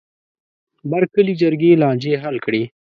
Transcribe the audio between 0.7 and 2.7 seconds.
بر کلي جرګې لانجې حل کړې.